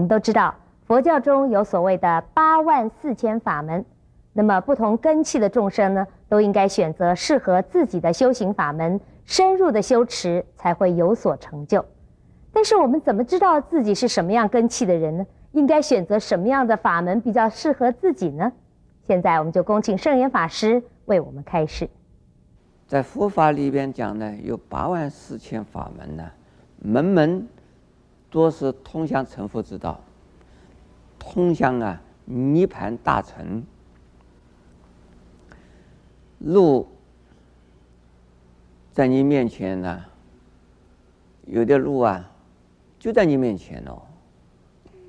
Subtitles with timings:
[0.00, 0.54] 我们都知道，
[0.86, 3.84] 佛教中有所谓的八万四千法门，
[4.32, 11.84] 那么不同根器的众生呢，都应该选择适合自己的修行法门，深入的修持才会有所成就。
[12.50, 15.26] 但是我们怎么知道自己是什么样根器的人呢？
[15.52, 18.50] 应该选择什么样的法门比较适合自己呢？
[19.06, 21.86] 现在我们就恭请圣严法师为我们开示。
[22.86, 26.24] 在佛法里边讲呢，有八万四千法门呢，
[26.78, 27.46] 门门
[28.30, 30.00] 多是通向成佛之道，
[31.18, 33.64] 通向啊涅槃大成。
[36.38, 36.86] 路
[38.92, 40.04] 在你面前呢，
[41.44, 42.30] 有的路啊
[42.98, 44.00] 就在你面前哦，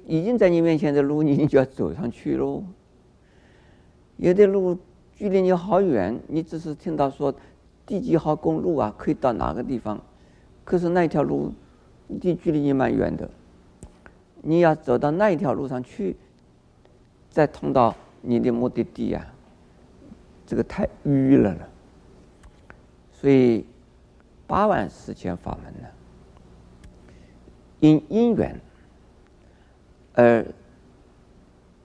[0.06, 2.63] 已经在你面前的路，你就要走上去喽。
[4.17, 4.78] 有的路
[5.16, 7.33] 距离你好远，你只是听到说
[7.85, 10.02] 第几号公路啊，可以到哪个地方，
[10.63, 11.53] 可是那条路
[12.20, 13.30] 离距离也蛮远的，
[14.42, 16.16] 你要走到那一条路上去，
[17.30, 19.26] 再通到你的目的地啊，
[20.45, 21.70] 这个太迂了了。
[23.12, 23.66] 所以
[24.48, 25.88] 八万四千法门呢，
[27.80, 28.59] 因因缘
[30.14, 30.46] 而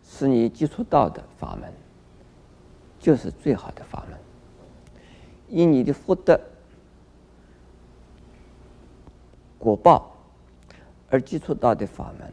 [0.03, 1.73] 使你接触到的法门。
[2.99, 4.19] 就是最好的法门，
[5.49, 6.41] 因你的福德
[9.59, 10.16] 果报
[11.11, 12.33] 而接触到的法门，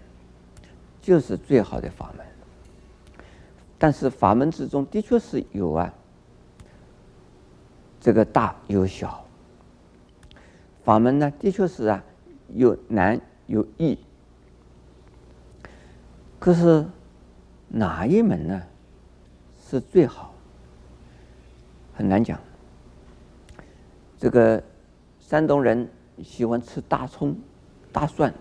[1.01, 2.25] 就是最好的法门。
[3.77, 5.93] 但是法门之中的确是有啊，
[7.99, 9.25] 这个大有小。
[10.83, 12.03] 法门呢，的确是啊，
[12.53, 13.97] 有难有易。
[16.39, 16.85] 可是
[17.67, 18.63] 哪一门呢，
[19.65, 20.33] 是最好？
[21.93, 22.39] 很难讲。
[24.17, 24.61] 这个
[25.19, 25.89] 山东人
[26.23, 27.35] 喜欢吃大葱、
[27.91, 28.33] 大蒜，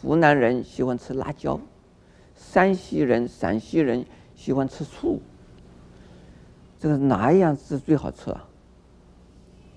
[0.00, 1.60] 湖南人喜欢吃辣椒，
[2.36, 5.20] 山西人、陕西人喜欢吃醋。
[6.78, 8.44] 这个哪一样是最好吃啊？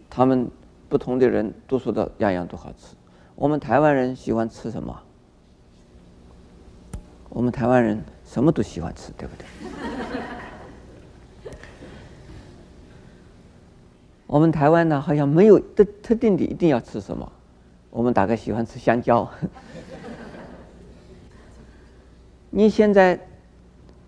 [0.09, 0.49] 他们
[0.87, 2.95] 不同的人都说的样样都好吃。
[3.35, 5.01] 我们台湾人喜欢吃什么？
[7.29, 9.45] 我们台湾人什么都喜欢吃，对不对？
[14.27, 17.31] 我们台湾呢，好像没有特特定的一定要吃什么。
[17.89, 19.27] 我们大概喜欢吃香蕉。
[22.51, 23.19] 你现在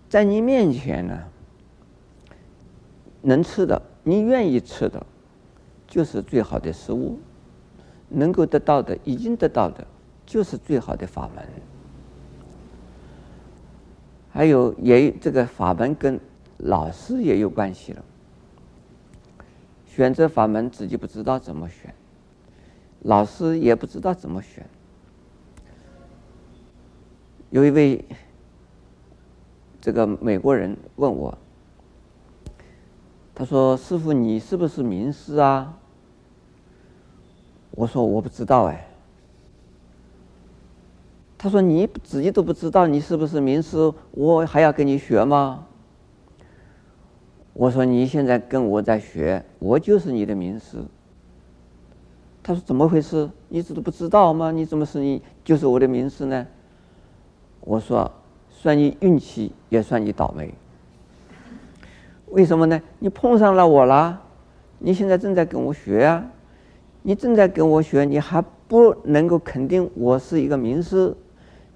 [0.08, 1.18] 在你面前呢，
[3.22, 5.04] 能吃的，你愿意吃的，
[5.88, 7.18] 就是最好的食物。
[8.10, 9.84] 能够得到的，已经得到的，
[10.24, 11.44] 就是最好的法门。
[14.30, 16.20] 还有，也这个法门跟
[16.58, 18.04] 老师也有关系了。
[19.86, 21.92] 选择法门自己不知道怎么选，
[23.00, 24.64] 老师也不知道怎么选。
[27.50, 28.04] 有一位
[29.84, 31.36] 这个美国人问我，
[33.34, 35.78] 他说：“师傅，你是不是名师啊？”
[37.72, 38.88] 我说：“我不知道哎。”
[41.36, 45.66] 他说：“你自己都不知道你是不是名师，我还要跟你学吗？”
[47.52, 50.78] 我说，你现在跟我在学，我就是你的名师。
[52.42, 53.28] 他说，怎么回事？
[53.50, 54.50] 你知道不知道吗？
[54.50, 56.46] 你怎么是你就是我的名师呢？
[57.60, 58.10] 我说，
[58.64, 60.54] 算你运气，也算你倒霉。
[62.30, 62.80] 为什么呢？
[62.98, 64.18] 你碰上了我啦，
[64.78, 66.24] 你现在正在跟我学啊，
[67.02, 71.14] 你正在跟我学，你还不能够肯定我是一个名师，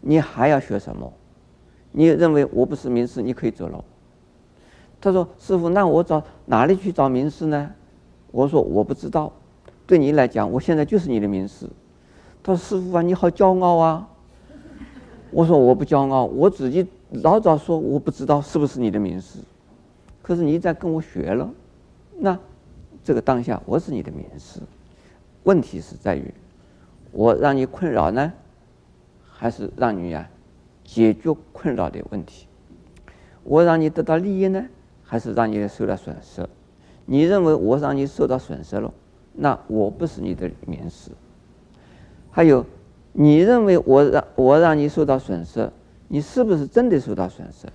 [0.01, 1.13] 你还要学什么？
[1.93, 3.85] 你认为我不是名师，你可以走了。
[4.99, 7.71] 他说：“师傅，那我找哪里去找名师呢？”
[8.33, 9.31] 我说：“我不知道。
[9.87, 11.67] 对你来讲，我现在就是你的名师。”
[12.43, 14.09] 他说：“师傅啊，你好骄傲啊！”
[15.31, 19.39] 我说：“我不骄傲，我自己老早说我不知道是不是你的名师。
[20.23, 21.51] 可是你在跟我学了，
[22.19, 22.39] 那
[23.03, 24.61] 这个当下我是你的名师。
[25.45, 26.33] 问题是在于，
[27.13, 28.33] 我让你困扰呢，
[29.31, 30.31] 还是让你呀、啊、
[30.85, 32.47] 解决困扰的问题？
[33.45, 34.67] 我让你得到利益呢？
[35.03, 36.47] 还是让你受到损失？
[37.07, 38.93] 你认为我让你受到损失了，
[39.33, 41.11] 那我不是你的名师。
[42.31, 42.67] 还有，
[43.21, 45.69] 你认为我让我让你受到损失，
[46.07, 47.67] 你是不是真的受到损失？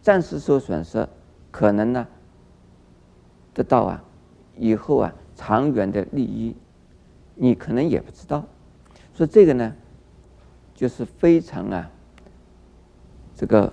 [0.00, 1.08] 暂时受损失，
[1.50, 2.06] 可能呢
[3.52, 4.04] 得到啊
[4.56, 6.54] 以后啊长远的利益，
[7.34, 8.44] 你可能也不知道。
[9.12, 9.74] 所以这个呢，
[10.72, 11.90] 就是非常啊
[13.34, 13.72] 这个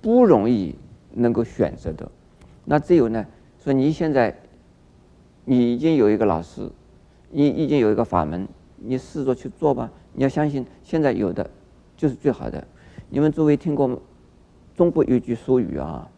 [0.00, 0.74] 不容易。
[1.14, 2.10] 能够选择的，
[2.64, 3.26] 那只有呢，
[3.62, 4.34] 说你现在，
[5.44, 6.70] 你已经有一个老师，
[7.28, 8.48] 你已经有一个法门，
[8.84, 9.90] 你试着去做吧。
[10.12, 11.48] 你要相信，现在有的
[11.96, 12.66] 就是最好的。
[13.08, 14.00] 你们诸位听过
[14.74, 16.08] 中国有句俗语啊，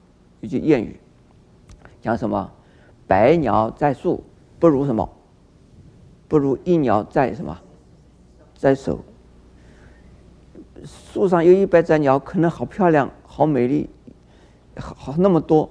[0.41, 0.99] 有句谚语，
[2.01, 2.51] 讲什么？
[3.07, 4.25] 百鸟在树，
[4.59, 5.09] 不如什么？
[6.27, 7.59] 不如一鸟在什么？
[8.57, 9.01] 在手。
[10.85, 13.89] 树上有一百只鸟，可能好漂亮、好美丽，
[14.77, 15.71] 好好那么多。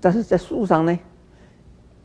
[0.00, 0.98] 但是在树上呢，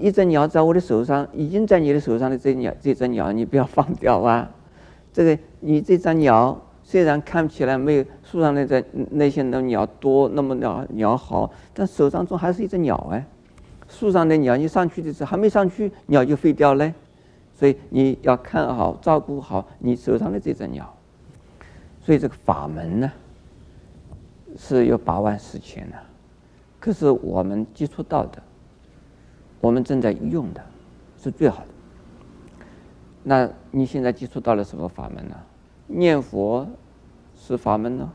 [0.02, 4.50] 一只鸟在我的手上，已经在你的手上的这鸟，这只鸟你不要放掉啊！
[5.14, 13.26] 这个你这只鸟虽然看起来没有树上那只那些的鸟多，那么鸟鸟好，但手上总还是一只鸟哎。
[13.88, 16.94] 树上的鸟你上去的时候还没上去，鸟就飞掉了。
[17.54, 20.92] 所以你要看好、照顾好你手上的这只鸟。
[22.04, 23.12] 所以这个法门呢，
[24.58, 25.98] 是有八万四千的，
[26.80, 28.42] 可是我们接触到的，
[29.62, 30.62] 我们正在用的，
[31.18, 31.68] 是最好的。
[33.24, 35.36] 那你现在接触到了什么法门呢？
[35.88, 36.68] 念佛
[37.36, 38.12] 是法门呢？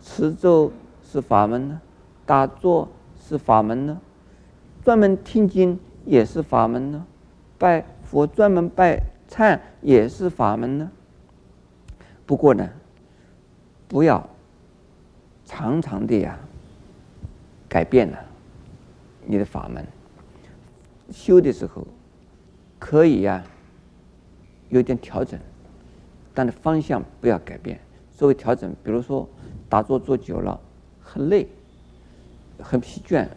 [0.00, 1.80] 持咒是法门呢？
[2.24, 2.88] 打坐
[3.20, 4.00] 是法门呢？
[4.82, 7.06] 专门听经也是法门呢？
[7.58, 10.90] 拜佛专门拜忏也是法门呢？
[12.24, 12.66] 不过呢，
[13.86, 14.26] 不要
[15.44, 16.38] 常常的呀，
[17.68, 18.18] 改变了
[19.26, 19.86] 你的法门。
[21.10, 21.86] 修的时候
[22.78, 23.44] 可以呀，
[24.68, 25.38] 有点调整，
[26.34, 27.80] 但是方向不要改变。
[28.12, 29.28] 作为调整，比如说
[29.68, 30.60] 打坐坐久了
[31.00, 31.48] 很累，
[32.60, 33.28] 很疲倦，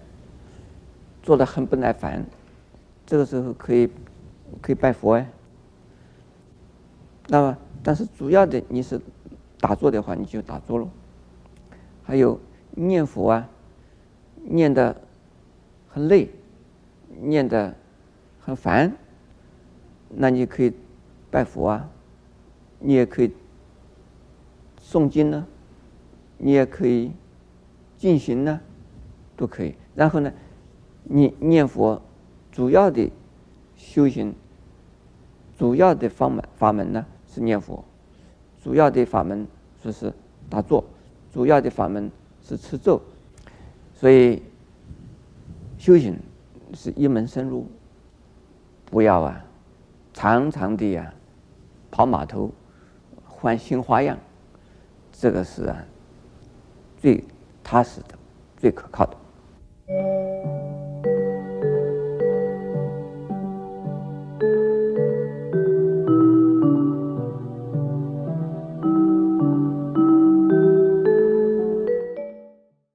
[1.24, 2.26] 做得很不耐烦，
[3.06, 3.90] 这个时候可以
[4.62, 5.30] 可以拜佛哎。
[7.28, 9.00] 那么，但是主要的你是。
[9.64, 10.90] 打坐的话，你就打坐喽。
[12.02, 12.40] 还有
[12.72, 13.48] 念佛啊，
[14.44, 15.00] 念的
[15.88, 16.32] 很累，
[17.20, 17.76] 念的
[18.40, 18.96] 很烦，
[20.10, 20.74] 那你可以
[21.30, 21.90] 拜佛啊，
[22.80, 23.32] 你也可以
[24.82, 25.46] 诵经呢，
[26.38, 27.12] 你也可以
[27.98, 28.60] 进行呢，
[29.36, 29.76] 都可以。
[29.96, 30.32] 然后呢，
[31.04, 32.02] 你念佛
[32.52, 33.12] 主要的
[33.76, 34.34] 修行，
[35.58, 37.84] 主要的方门法门呢是念佛。
[38.64, 39.48] 主要的法门
[39.84, 40.14] 就是
[40.50, 40.84] 打坐，
[41.32, 42.12] 主要的法门
[42.44, 43.02] 是持咒，
[43.94, 44.44] 所以
[45.80, 46.16] 修行
[46.74, 47.70] 是一门深入，
[48.86, 49.44] 不要啊，
[50.14, 51.14] 常常的呀、啊，
[51.92, 52.52] 跑码头，
[53.26, 54.18] 换新花样，
[55.12, 55.86] 这个是啊，
[56.98, 57.24] 最
[57.64, 58.16] 踏实的，
[58.58, 59.18] 最可靠的。